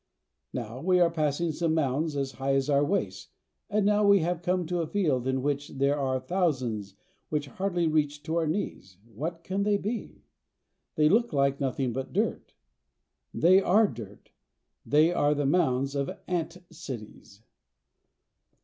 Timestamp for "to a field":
4.65-5.27